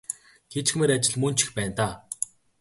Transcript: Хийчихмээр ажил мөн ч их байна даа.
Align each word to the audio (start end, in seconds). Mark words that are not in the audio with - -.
Хийчихмээр 0.51 0.91
ажил 0.95 1.15
мөн 1.21 1.33
ч 1.37 1.39
их 1.43 1.49
байна 1.57 1.73
даа. 1.77 1.93